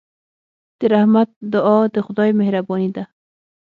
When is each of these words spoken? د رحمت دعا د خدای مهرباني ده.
د 0.79 0.81
رحمت 0.93 1.29
دعا 1.53 1.77
د 1.93 1.97
خدای 2.05 2.29
مهرباني 2.39 2.89
ده. 2.95 3.03